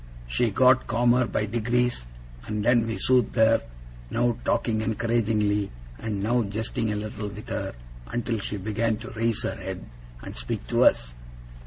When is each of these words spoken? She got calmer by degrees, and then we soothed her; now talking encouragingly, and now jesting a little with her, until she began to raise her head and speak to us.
She 0.27 0.49
got 0.49 0.87
calmer 0.87 1.27
by 1.27 1.45
degrees, 1.45 2.07
and 2.47 2.65
then 2.65 2.87
we 2.87 2.97
soothed 2.97 3.35
her; 3.35 3.61
now 4.09 4.35
talking 4.45 4.81
encouragingly, 4.81 5.71
and 5.99 6.23
now 6.23 6.41
jesting 6.41 6.91
a 6.91 6.95
little 6.95 7.27
with 7.27 7.49
her, 7.49 7.75
until 8.07 8.39
she 8.39 8.57
began 8.57 8.97
to 8.97 9.11
raise 9.11 9.43
her 9.43 9.53
head 9.57 9.85
and 10.23 10.35
speak 10.35 10.65
to 10.69 10.85
us. 10.85 11.13